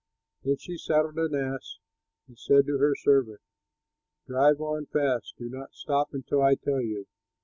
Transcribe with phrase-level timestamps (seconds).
[0.43, 1.77] Then she saddled an ass
[2.27, 3.39] and said to her servant,
[4.25, 7.05] "Drive on fast, do not stop until I tell you."